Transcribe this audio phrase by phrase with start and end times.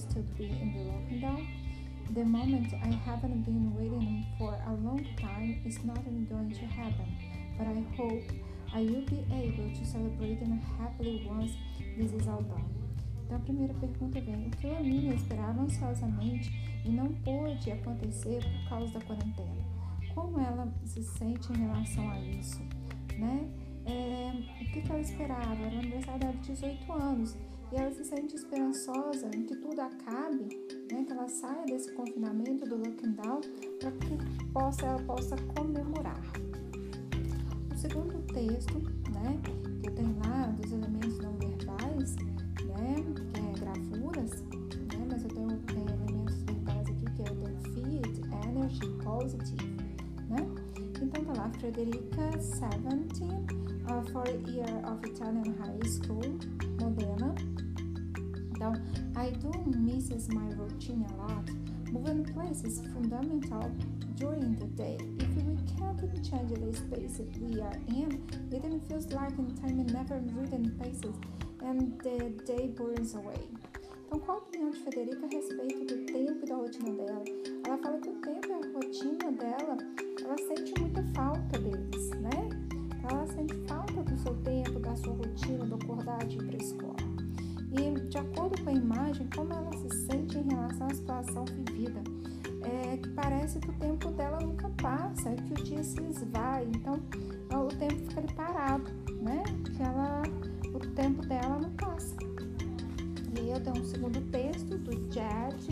[0.00, 1.46] will still be in the lockdown.
[2.14, 7.06] The moment I haven't been waiting for a long time is not going to happen,
[7.56, 8.22] but I hope
[8.74, 10.40] I will be able to celebrate
[10.78, 11.52] happily once
[11.96, 12.64] this is all done.
[13.24, 16.50] Então a primeira pergunta vem: o que Lamina esperava ansiosamente
[16.84, 19.64] e não pôde acontecer por causa da quarentena?
[20.14, 22.60] Como ela se sente em relação a isso?
[23.18, 23.48] Né?
[23.86, 24.32] É,
[24.62, 25.54] o que, que ela esperava?
[25.54, 27.36] Era o aniversário dela de 18 anos
[27.72, 30.48] e ela se sente esperançosa em que tudo acabe,
[30.90, 33.40] né, que ela saia desse confinamento do lockdown
[33.78, 34.18] para que
[34.52, 36.20] possa, ela possa comemorar.
[37.72, 38.78] O segundo texto,
[39.12, 45.22] né, que eu tenho lá dos elementos não verbais, né, que é gravuras, né, mas
[45.22, 49.76] eu tenho, tenho elementos verbais aqui que é o feed, energy, positive,
[50.28, 50.70] né?
[51.02, 56.38] Então tá lá, Frederica 17, uh, for year of Italian high school,
[56.78, 57.49] Modena.
[58.60, 58.74] Então,
[59.16, 61.50] I do misses my routine a lot.
[61.90, 63.70] Moving places is fundamental
[64.16, 64.98] during the day.
[65.18, 70.76] If we can't change the space we are in, it feels like time never ridden
[70.76, 71.16] places
[71.64, 73.48] and the day burns away.
[74.06, 77.24] Então, qual a opinião de Federica a respeito do tempo da rotina dela?
[77.64, 79.69] Ela fala que o tempo e a rotina dela,
[91.40, 92.02] situação vivida.
[92.62, 96.94] É que parece que o tempo dela nunca passa, que o dia se esvai, então
[97.58, 98.90] o tempo fica ali parado,
[99.22, 99.42] né?
[99.74, 100.22] Que ela,
[100.74, 102.16] o tempo dela não passa.
[103.34, 105.70] E aí eu tenho um segundo texto do Jed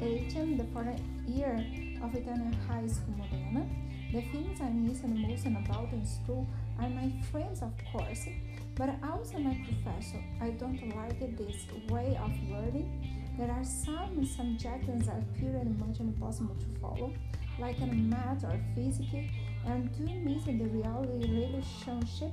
[0.00, 0.96] Aiken, The Foreign
[1.28, 1.56] Year
[2.02, 3.66] of Italian High School Modena.
[4.12, 6.46] The things I miss and most about in school
[6.78, 8.28] are my friends, of course,
[8.74, 10.22] but also my professor.
[10.40, 13.21] I don't like this way of learning.
[13.38, 17.12] There are some subjects that appear much impossible to follow,
[17.58, 19.30] like in math or physics,
[19.66, 22.32] and to miss the real relationship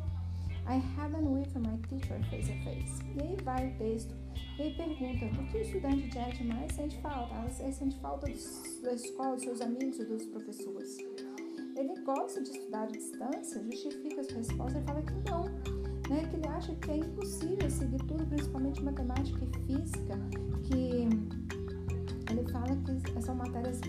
[0.69, 2.99] I haven't with my teacher face to face.
[3.15, 4.13] E aí vai o texto.
[4.59, 7.33] E aí pergunta, o que o estudante de arte mais sente falta?
[7.63, 10.97] Ele sente falta da escola, dos seus amigos e dos professores.
[11.75, 15.78] Ele gosta de estudar à distância, justifica a sua resposta e fala que não
[16.09, 20.19] né, que ele acha que é impossível seguir tudo, principalmente matemática e física,
[20.63, 21.07] que
[22.31, 23.79] ele fala que são matérias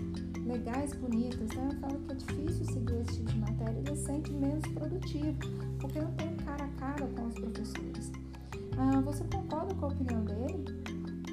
[0.45, 1.69] legais, bonitas, né?
[1.71, 5.37] Ele fala que é difícil seguir esse tipo de matéria, ele se sente menos produtivo,
[5.79, 8.11] porque não tem cara a cara com os professores.
[8.77, 10.65] Ah, você concorda com a opinião dele?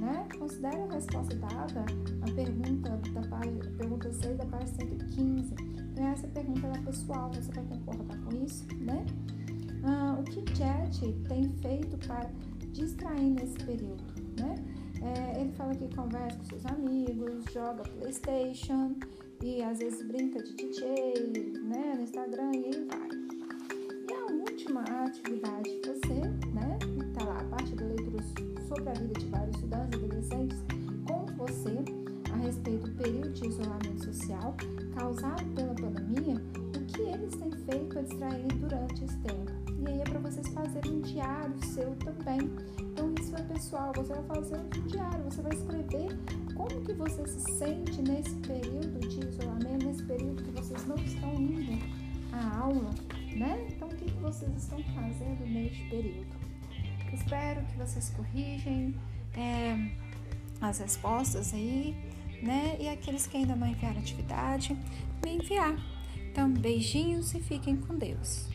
[0.00, 0.28] Né?
[0.38, 1.84] Considere a resposta dada
[2.22, 5.54] a pergunta da página, pergunta 6 da página 115.
[5.92, 9.04] Então, essa pergunta é pessoal, você vai concordar com isso, né?
[10.28, 12.30] Que Chat tem feito para
[12.72, 14.04] distrair nesse período,
[14.38, 14.54] né?
[15.00, 18.96] É, ele fala que conversa com seus amigos, joga Playstation
[19.42, 20.87] e às vezes brinca de DJ,
[47.58, 51.76] sente nesse período de isolamento, nesse período que vocês não estão indo
[52.32, 52.90] à aula,
[53.34, 53.66] né?
[53.68, 56.28] Então o que, vocês estão fazendo neste período?
[57.12, 58.94] Espero que vocês corrigem
[59.36, 59.76] é,
[60.60, 61.96] as respostas aí,
[62.40, 62.76] né?
[62.78, 64.78] E aqueles que ainda não enviaram atividade,
[65.24, 65.74] me enviar.
[66.30, 68.48] Então, beijinhos e fiquem com Deus.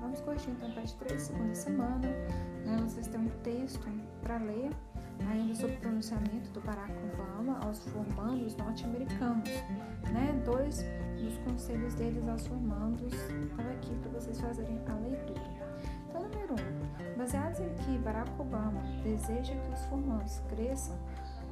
[0.00, 2.08] Vamos corrigir então patch 3, segunda semana.
[2.64, 2.76] Né?
[2.82, 3.86] Vocês têm um texto
[4.22, 4.70] para ler
[5.28, 9.48] ainda sobre o pronunciamento do Barack Obama aos formandos norte-americanos,
[10.12, 10.42] né?
[10.44, 10.84] Dois
[11.20, 15.42] dos conselhos deles aos formandos estão aqui para vocês fazerem a leitura.
[16.08, 20.96] Então, número um, baseados em que Barack Obama deseja que os formandos cresçam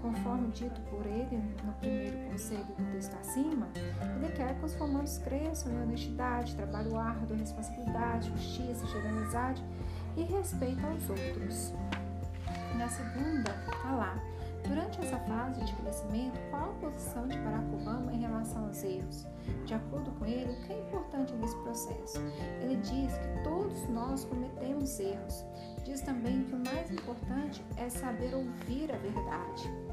[0.02, 3.68] conforme dito por ele no primeiro conselho do texto acima,
[4.16, 9.64] ele quer que os formandos cresçam em honestidade, trabalho árduo, responsabilidade, justiça, generosidade
[10.16, 11.72] e respeito aos outros.
[12.76, 13.52] Na segunda,
[13.82, 14.18] tá lá.
[14.68, 19.26] Durante essa fase de crescimento, qual a posição de Barack Obama em relação aos erros?
[19.66, 22.18] De acordo com ele, o que é importante nesse processo?
[22.60, 25.44] Ele diz que todos nós cometemos erros.
[25.84, 29.91] Diz também que o mais importante é saber ouvir a verdade.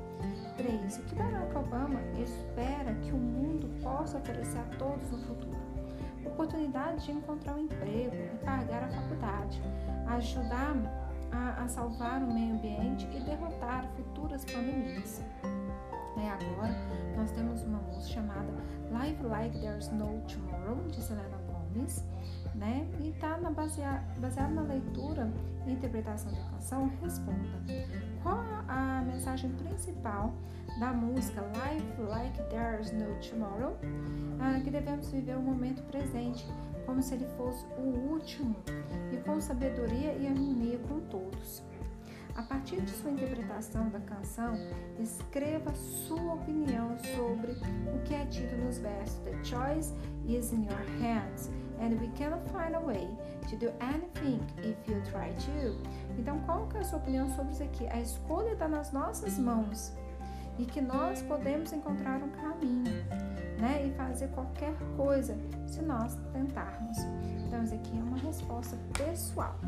[0.63, 0.97] 3.
[0.97, 5.57] O que Barack Obama espera que o mundo possa oferecer a todos no futuro?
[6.25, 9.61] Oportunidade de encontrar um emprego pagar a faculdade,
[10.07, 10.75] ajudar
[11.31, 15.23] a, a salvar o meio ambiente e derrotar futuras pandemias.
[16.17, 16.75] E agora
[17.15, 18.51] nós temos uma música chamada
[18.91, 21.38] Live Like There's No Tomorrow, de Selena
[22.55, 22.87] Né?
[22.99, 25.31] E está baseada baseado na leitura
[25.65, 27.47] e interpretação da canção, responda.
[28.23, 30.33] Qual a mensagem principal
[30.79, 33.77] da música Life Like There's No Tomorrow?
[34.39, 36.45] Ah, que devemos viver o momento presente
[36.85, 38.55] como se ele fosse o último
[39.13, 41.63] e com sabedoria e harmonia com todos.
[42.39, 44.53] A partir de sua interpretação da canção,
[44.97, 47.51] escreva sua opinião sobre
[47.93, 49.17] o que é dito nos versos.
[49.25, 49.93] The choice
[50.25, 51.49] is in your hands
[51.81, 53.09] and we cannot find a way
[53.49, 55.75] to do anything if you try to.
[56.17, 57.85] Então, qual é a sua opinião sobre isso aqui?
[57.87, 59.91] A escolha está nas nossas mãos
[60.57, 63.03] e que nós podemos encontrar um caminho,
[63.59, 63.85] né?
[63.85, 65.37] E fazer qualquer coisa
[65.67, 66.99] se nós tentarmos.
[67.45, 69.59] Então, isso aqui é uma resposta pessoal.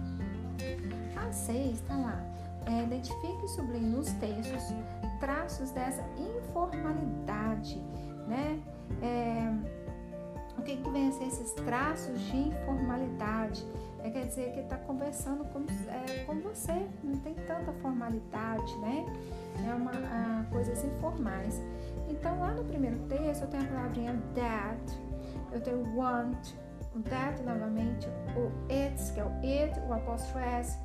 [1.18, 2.42] A 6 está lá.
[2.66, 4.74] É, identifique e sublinhe nos textos
[5.20, 7.80] traços dessa informalidade,
[8.28, 8.60] né?
[9.02, 9.82] É,
[10.58, 13.66] o que, que vem a ser esses traços de informalidade?
[14.04, 19.06] É, quer dizer que está conversando com, é, com você, não tem tanta formalidade, né?
[19.68, 21.62] É uma a, coisas informais.
[22.10, 25.00] Então, lá no primeiro texto, eu tenho a palavrinha that,
[25.52, 26.54] eu tenho want,
[26.96, 30.78] o that novamente, o it, que é o it, o apóstrofo s,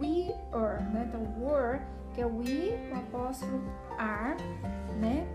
[0.00, 1.06] we are, né?
[1.08, 1.80] Então, were,
[2.14, 3.60] que é we, o apóstrofo
[3.98, 4.36] are,
[5.00, 5.26] né?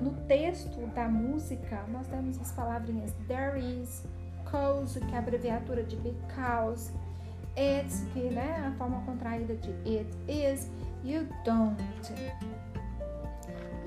[0.00, 4.04] No texto da música, nós temos as palavrinhas there is,
[4.50, 6.92] cause, que é a abreviatura de because,
[7.56, 10.70] it's, que né, a forma contraída de it is,
[11.04, 11.82] you don't.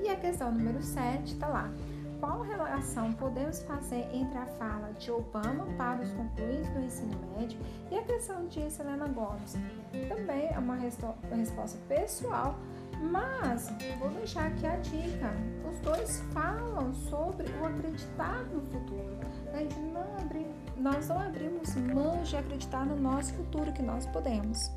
[0.04, 1.70] E a questão número 7 está lá.
[2.22, 7.58] Qual relação podemos fazer entre a fala de Obama para os concluídos do ensino médio
[7.90, 9.56] e a questão de Selena Gomes?
[10.08, 12.56] Também é uma resposta pessoal
[13.10, 15.34] mas vou deixar aqui a dica:
[15.68, 19.18] os dois falam sobre o acreditar no futuro.
[19.52, 20.12] A gente não
[20.76, 24.70] nós não abrimos mão de acreditar no nosso futuro, que nós podemos.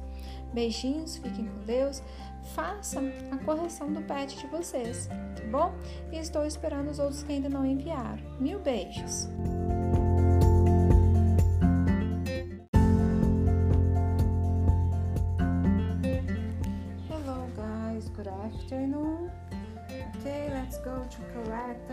[0.55, 2.01] Beijinhos, fiquem com Deus.
[2.55, 5.75] Façam a correção do pet de vocês, tá bom?
[6.11, 8.23] E estou esperando os outros que ainda não enviaram.
[8.39, 9.27] Mil beijos!
[21.15, 21.87] to correct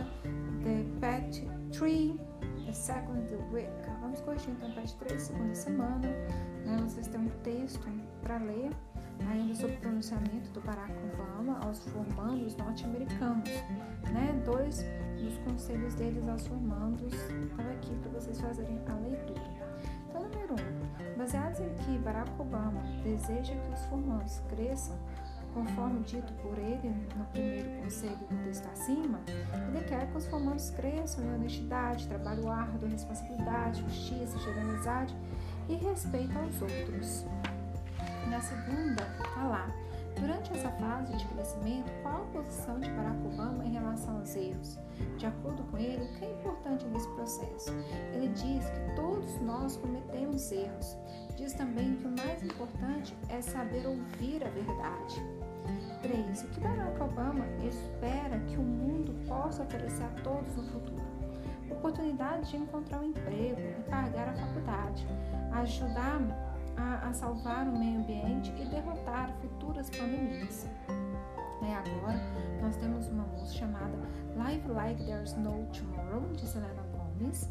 [0.65, 2.19] the patch 3
[2.67, 3.69] the second week.
[4.00, 6.08] Vamos corrigir então o patch 3, segunda semana.
[6.65, 6.76] Né?
[8.32, 8.70] Para ler
[9.31, 13.51] ainda sobre o pronunciamento do Barack Obama aos formandos norte-americanos.
[14.10, 14.43] Né?
[14.46, 14.82] Dois
[15.20, 19.43] dos conselhos deles aos formandos estão aqui para vocês fazerem a leitura.
[20.08, 21.12] Então, número 1.
[21.15, 24.96] Um, baseados em que Barack Obama deseja que os formandos cresçam
[25.53, 29.20] Conforme dito por ele no primeiro conselho do texto acima,
[29.69, 35.15] ele quer que os formandos cresçam em honestidade, trabalho árduo, responsabilidade, justiça, generosidade
[35.69, 37.27] e respeito aos outros.
[38.32, 39.70] Na segunda, está lá.
[40.19, 44.79] Durante essa fase de crescimento, qual a posição de Barack Obama em relação aos erros?
[45.19, 47.70] De acordo com ele, o que é importante nesse processo?
[48.15, 50.96] Ele diz que todos nós cometemos erros.
[51.36, 55.22] Diz também que o mais importante é saber ouvir a verdade.
[56.01, 56.44] 3.
[56.44, 61.05] O que Barack Obama espera que o mundo possa oferecer a todos no futuro?
[61.70, 65.06] Oportunidade de encontrar um emprego e pagar a faculdade,
[65.53, 70.67] ajudar a, a salvar o meio ambiente e derrotar futuras pandemias.
[71.62, 72.20] E agora
[72.60, 73.93] nós temos uma música chamada
[74.36, 77.48] Live Like There's No Tomorrow, de Selena Gomez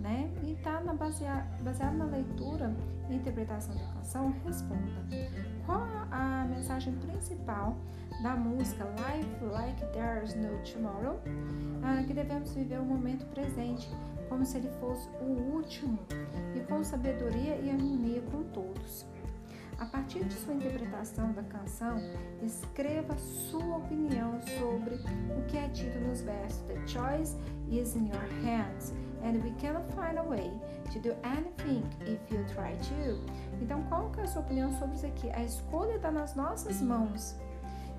[0.00, 0.30] né?
[0.42, 2.74] E está baseado, baseado na leitura
[3.08, 5.06] e interpretação da canção, responda.
[5.66, 7.76] Qual a mensagem principal
[8.22, 11.20] da música Life Like There's No Tomorrow?
[11.82, 13.88] Ah, que devemos viver o momento presente
[14.30, 15.98] como se ele fosse o último
[16.56, 19.04] e com sabedoria e harmonia com todos.
[19.78, 21.96] A partir de sua interpretação da canção,
[22.42, 24.96] escreva sua opinião sobre
[25.36, 26.60] o que é dito nos versos.
[26.68, 27.36] The choice
[27.70, 30.50] is in your hands and we cannot find a way
[30.92, 33.20] to do anything if you try to.
[33.60, 35.30] Então, qual é a sua opinião sobre isso aqui?
[35.30, 37.34] A escolha está nas nossas mãos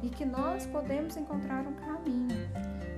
[0.04, 2.50] e que nós podemos encontrar um caminho,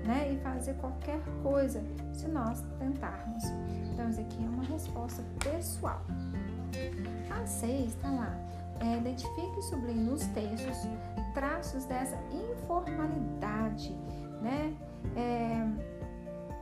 [0.03, 0.33] né?
[0.33, 1.83] E fazer qualquer coisa
[2.13, 3.43] se nós tentarmos.
[3.91, 6.01] Então, isso aqui é uma resposta pessoal.
[7.29, 8.37] A 6 está lá.
[8.79, 10.77] É, identifique e sublinhe nos textos
[11.33, 13.91] traços dessa informalidade,
[14.41, 14.73] né?
[15.15, 15.93] É,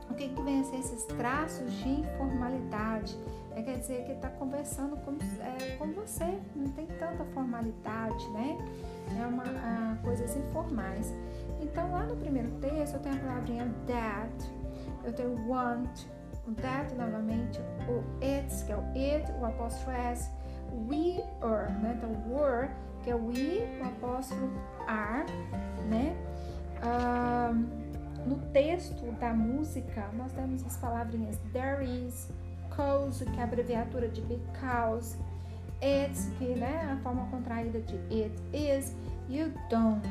[0.10, 3.18] o que, que vem a ser esses traços de informalidade?
[3.56, 8.58] É, quer dizer que está conversando com, é, com você, não tem tanta formalidade, né?
[9.20, 11.14] É uma a, coisas informais.
[11.62, 14.52] Então, lá no primeiro texto, eu tenho a palavrinha that,
[15.04, 16.06] eu tenho want,
[16.48, 20.32] o that novamente, o it's, que é o it, o apóstrofo s,
[20.90, 21.94] we are, né?
[21.98, 22.70] Então, were,
[23.04, 24.50] que é we, o apóstrofo
[24.88, 25.26] are,
[25.90, 26.16] né?
[26.84, 27.82] Um,
[28.26, 32.30] no texto da música, nós temos as palavrinhas there is,
[32.76, 35.18] cause, que é a abreviatura de because,
[35.82, 38.96] it's, que né, a forma contraída de it is,
[39.30, 40.08] you don't.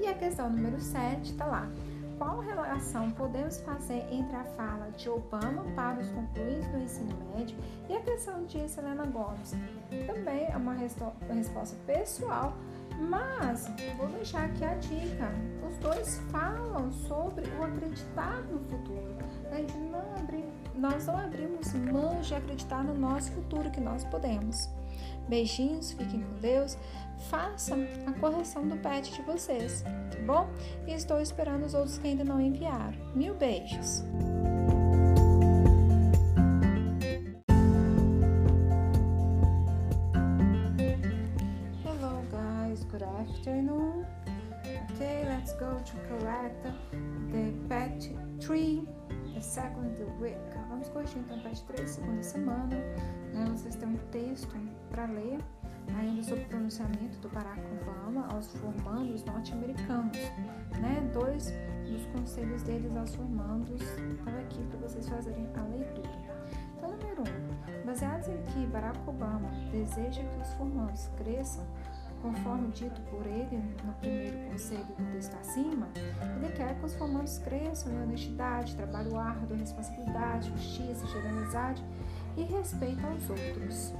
[0.00, 1.68] E a questão número 7 está lá.
[2.18, 7.56] Qual relação podemos fazer entre a fala de Obama para os concluídos do ensino médio
[7.88, 9.54] e a questão de Selena Gomes?
[10.06, 12.54] Também é uma resposta pessoal
[12.98, 15.30] mas vou deixar aqui a dica:
[15.68, 19.16] os dois falam sobre o acreditar no futuro.
[19.50, 20.08] Gente não
[20.78, 24.70] nós não abrimos mão de acreditar no nosso futuro, que nós podemos.
[25.28, 26.78] Beijinhos, fiquem com Deus.
[27.28, 30.48] Façam a correção do pet de vocês, tá bom?
[30.86, 32.96] E estou esperando os outros que ainda não enviaram.
[33.12, 34.04] Mil beijos!
[48.48, 48.80] 3
[49.34, 50.38] the second week.
[50.70, 52.76] Vamos corrigir então pet 3, segunda semana.
[53.34, 53.46] Né?
[53.50, 54.48] Vocês têm um texto
[54.90, 55.38] para ler
[55.98, 60.16] ainda sobre o pronunciamento do Barack Obama aos formandos norte-americanos.
[60.80, 61.10] Né?
[61.12, 61.52] Dois
[61.86, 66.08] dos conselhos deles aos formandos estão aqui para vocês fazerem a leitura.
[66.74, 67.82] Então, número 1.
[67.82, 71.66] Um, baseados em que Barack Obama deseja que os formandos cresçam
[72.22, 75.88] Conforme dito por ele no primeiro conselho do texto acima,
[76.36, 81.84] ele quer que os formandos cresçam em honestidade, trabalho árduo, responsabilidade, justiça, generosidade
[82.36, 83.94] e respeito aos outros.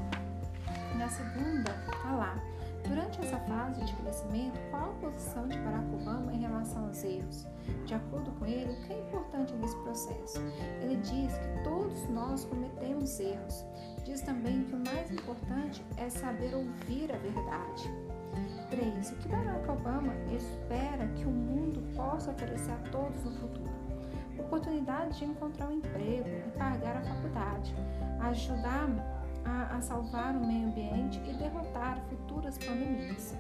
[0.97, 2.37] Na segunda, está lá.
[2.87, 7.47] Durante essa fase de crescimento, qual a posição de Barack Obama em relação aos erros?
[7.85, 10.41] De acordo com ele, o que é importante nesse processo?
[10.81, 13.65] Ele diz que todos nós cometemos erros.
[14.05, 17.91] Diz também que o mais importante é saber ouvir a verdade.
[18.71, 19.11] 3.
[19.11, 23.71] O que Barack Obama espera que o mundo possa oferecer a todos no futuro?
[24.39, 27.75] Oportunidade de encontrar um emprego e pagar a faculdade,
[28.21, 28.89] ajudar
[29.45, 33.35] a, a salvar o meio ambiente e derrotar futuras pandemias.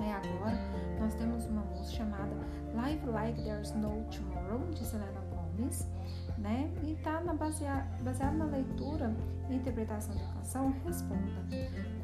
[0.00, 0.56] É, agora
[1.00, 2.30] nós temos uma música chamada
[2.74, 5.27] Live Like There's No Tomorrow, de Selena
[6.38, 6.70] Né?
[6.84, 9.12] E está baseado baseado na leitura
[9.50, 11.44] e interpretação da canção, responda.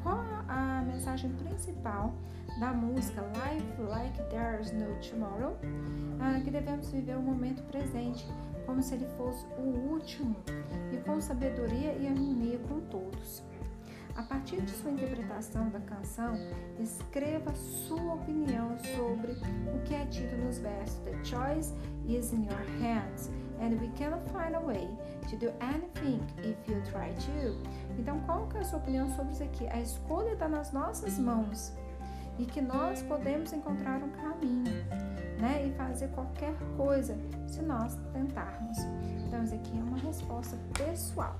[0.03, 2.13] Qual a mensagem principal
[2.59, 5.57] da música Life Like There's No Tomorrow?
[6.19, 8.27] Ah, que devemos viver o momento presente,
[8.65, 10.35] como se ele fosse o último,
[10.91, 13.41] e com sabedoria e harmonia com todos.
[14.15, 16.35] A partir de sua interpretação da canção,
[16.79, 19.33] escreva sua opinião sobre
[19.73, 21.73] o que é dito nos versos The choice
[22.07, 23.29] is in your hands
[23.61, 24.87] and we cannot find a way
[25.29, 27.57] to do anything if you try to.
[27.97, 29.67] Então, qual que é a sua opinião sobre isso aqui?
[29.67, 31.73] A escolha está nas nossas mãos
[32.37, 34.73] e que nós podemos encontrar um caminho,
[35.39, 35.67] né?
[35.67, 38.77] E fazer qualquer coisa se nós tentarmos.
[39.25, 41.35] Então, isso aqui é uma resposta pessoal.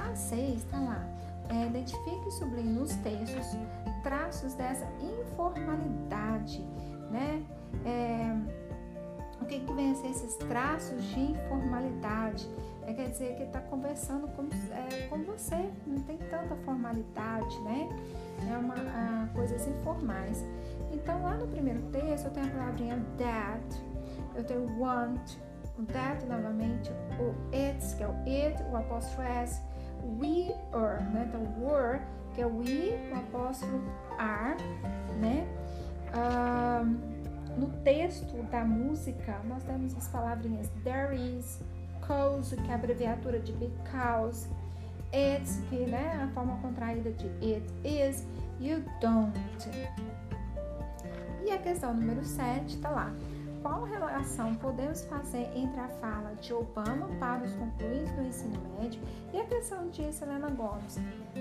[0.00, 1.06] A 6 está lá.
[1.48, 3.56] É, identifique e sublinhe nos textos
[4.02, 6.64] traços dessa informalidade,
[7.10, 7.44] né?
[7.84, 8.59] É,
[9.50, 12.48] que, que vem a ser esses traços de informalidade?
[12.86, 17.88] É, quer dizer que está conversando com, é, com você, não tem tanta formalidade, né?
[18.50, 20.44] É uma a, coisas informais.
[20.92, 23.82] Então, lá no primeiro texto, eu tenho a palavrinha that,
[24.34, 25.36] eu tenho want,
[25.78, 29.60] o that novamente, o it's, que é o it, o apóstrofo s,
[30.20, 31.28] we are, né?
[31.28, 32.00] Então, were,
[32.34, 33.80] que é we, o apóstrofo
[34.16, 34.56] are,
[35.20, 35.46] né?
[36.12, 37.09] Um,
[37.60, 41.60] no texto da música, nós temos as palavrinhas there is,
[42.00, 44.48] cause, que é a abreviatura de because,
[45.12, 48.26] it's, que né, a forma contraída de it is,
[48.58, 49.38] you don't.
[51.44, 53.14] E a questão número 7 está lá.
[53.60, 59.02] Qual relação podemos fazer entre a fala de Obama para os concluídos do ensino médio
[59.34, 60.98] e a questão de Selena Gomes?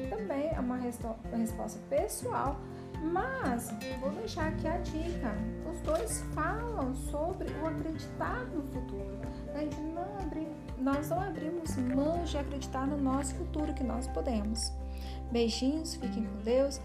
[0.09, 2.57] Também é uma resposta pessoal
[3.01, 5.33] Mas vou deixar aqui a dica:
[5.71, 9.19] os dois falam sobre o acreditar no futuro.
[9.53, 10.19] A gente não
[10.79, 14.71] nós não abrimos mão de acreditar no nosso futuro, que nós podemos.
[15.31, 16.81] Beijinhos, fiquem com Deus.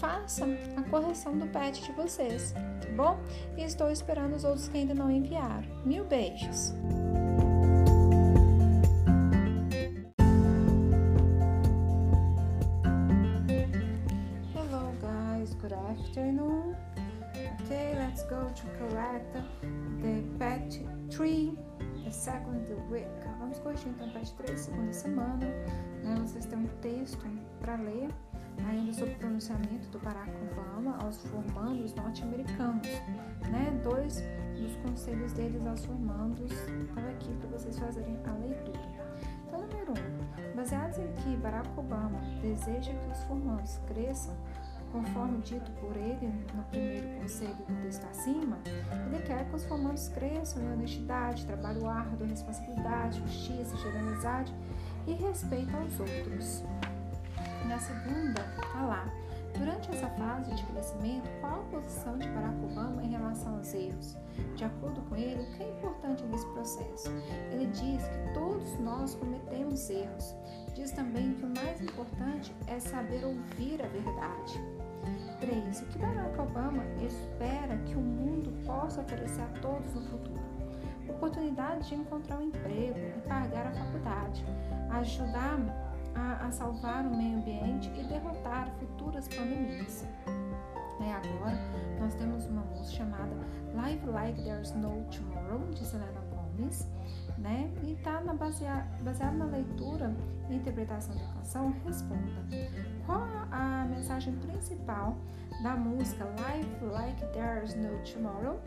[0.00, 3.18] Façam a correção do pet de vocês, tá bom?
[3.56, 5.68] E estou esperando os outros que ainda não enviaram.
[5.84, 6.74] Mil beijos!
[16.00, 16.76] Afternoon.
[17.62, 19.36] Okay, let's go to correct
[20.02, 20.78] the pet
[21.10, 21.58] 3,
[22.04, 23.06] the second week.
[23.38, 25.46] Vamos corrigir então pet 3, segunda semana.
[26.02, 26.14] Né?
[26.20, 27.26] Vocês têm um texto
[27.60, 28.08] para ler
[28.68, 32.88] ainda sobre o pronunciamento do Barack Obama aos formandos norte-americanos.
[33.50, 33.80] Né?
[33.82, 34.22] Dois
[34.56, 38.96] dos conselhos deles aos formandos estão aqui para vocês fazerem a leitura.
[39.46, 44.34] Então, número um, baseados em que Barack Obama deseja que os formandos cresçam
[44.92, 48.58] conforme dito por ele no primeiro conselho do texto acima,
[49.06, 54.54] ele quer que os formandos cresçam em honestidade, trabalho árduo, responsabilidade, justiça, generosidade
[55.06, 56.64] e respeito aos outros.
[57.66, 59.12] Na segunda, está lá.
[59.58, 64.16] Durante essa fase de crescimento, qual a posição de Barack Obama em relação aos erros?
[64.54, 67.08] De acordo com ele, o que é importante nesse processo?
[67.50, 70.34] Ele diz que todos nós cometemos erros.
[70.74, 74.60] Diz também que o mais importante é saber ouvir a verdade.
[75.40, 75.80] 3.
[75.80, 80.40] O que Barack Obama espera que o mundo possa oferecer a todos no futuro?
[81.08, 84.44] Oportunidade de encontrar um emprego e pagar a faculdade,
[84.90, 85.58] ajudar
[86.14, 90.04] a, a salvar o meio ambiente e derrotar futuras pandemias.
[91.00, 91.58] E agora
[92.00, 93.36] nós temos uma música chamada
[93.74, 96.88] Live Like There's No Tomorrow, de Selena Gomez,
[97.38, 97.70] né?
[97.82, 100.14] E está baseada baseado na leitura
[100.48, 102.46] e interpretação da canção, responda.
[103.06, 105.16] Qual a mensagem principal
[105.62, 108.60] da música Life Like There's No Tomorrow?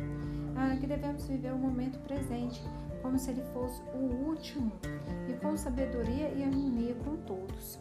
[0.56, 2.64] Ah, que devemos viver o momento presente
[3.02, 4.72] como se ele fosse o último
[5.28, 7.80] e com sabedoria e harmonia com todos.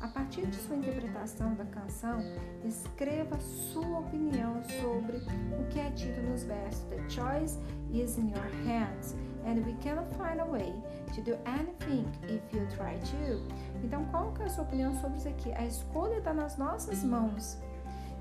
[0.00, 2.20] A partir de sua interpretação da canção,
[2.64, 5.16] escreva sua opinião sobre
[5.58, 7.58] o que é dito nos versos The choice
[7.90, 9.16] is in your hands
[9.48, 10.72] and we cannot find a way
[11.14, 13.42] to do anything if you try to.
[13.82, 15.52] Então, qual é a sua opinião sobre isso aqui?
[15.52, 17.58] A escolha está nas nossas mãos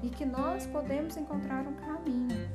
[0.02, 2.48] e que nós podemos encontrar um caminho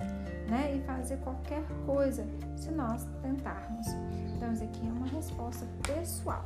[0.53, 0.77] né?
[0.77, 3.87] E fazer qualquer coisa se nós tentarmos.
[4.37, 6.45] Então, isso aqui é uma resposta pessoal.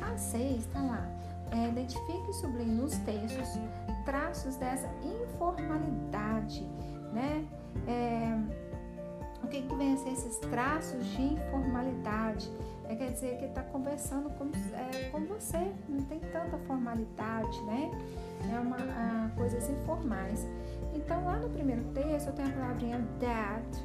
[0.00, 1.06] A 6 está lá.
[1.50, 3.48] É, identifique e sublinhe nos textos
[4.04, 6.64] traços dessa informalidade,
[7.12, 7.44] né?
[7.86, 8.38] É,
[9.42, 12.50] o que, que vem a ser esses traços de informalidade?
[12.88, 17.90] É, quer dizer que está conversando com, é, com você, não tem tanta formalidade, né?
[18.52, 20.46] É uma a, coisas informais.
[20.94, 23.84] Então, lá no primeiro texto, eu tenho a palavrinha that,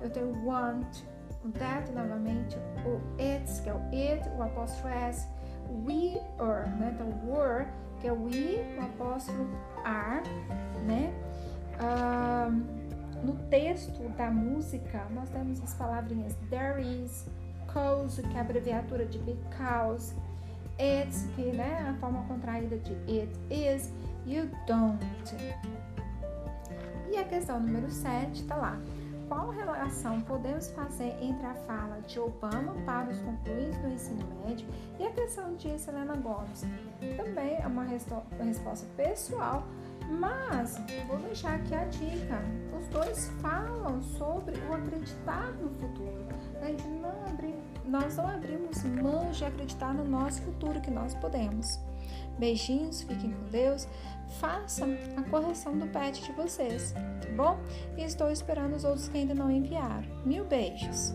[0.00, 1.02] eu tenho want,
[1.44, 5.28] o that novamente, o it's, que é o it, o apóstrofo s,
[5.84, 6.92] we are, né?
[6.94, 7.66] Então, were,
[8.00, 9.48] que é we, o apóstrofo
[9.84, 10.22] are,
[10.86, 11.12] né?
[11.82, 12.83] Um,
[13.24, 17.26] no texto da música, nós temos as palavrinhas there is,
[17.72, 20.14] cause, que é a abreviatura de because,
[20.78, 23.92] it's, que né, a forma contraída de it is,
[24.26, 25.04] you don't.
[27.10, 28.78] E a questão número 7 está lá.
[29.28, 34.66] Qual relação podemos fazer entre a fala de Obama para os concluídos do ensino médio
[34.98, 36.62] e a questão de Selena Gomes?
[37.16, 39.64] Também é uma resposta pessoal,
[40.08, 42.42] mas vou deixar aqui a dica.
[42.78, 46.24] Os dois falam sobre o acreditar no futuro.
[46.64, 51.78] Gente não abri, nós não abrimos mão de acreditar no nosso futuro, que nós podemos.
[52.38, 53.86] Beijinhos, fiquem com Deus.
[54.40, 57.58] Façam a correção do pet de vocês, tá bom?
[57.96, 60.08] E estou esperando os outros que ainda não enviaram.
[60.24, 61.14] Mil beijos!